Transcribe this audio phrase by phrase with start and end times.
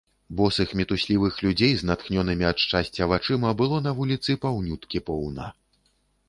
[0.37, 5.45] Босых мітуслівых людзей з натхнёнымі ад шчасця вачыма было на вуліцы паўнюткі поўна.